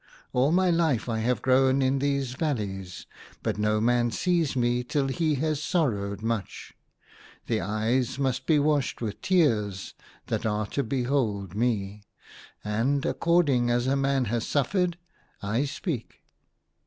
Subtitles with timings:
[0.33, 3.05] All my life I have grown in these valleys;
[3.43, 5.19] but no man sees me till 28 T^E HUNTER.
[5.19, 6.73] he has sorrowed much.
[7.45, 9.93] The eyes must be washed with tears
[10.25, 12.01] that are to behold me;
[12.63, 14.95] and, according as a man has suf fered,
[15.39, 16.23] I speak."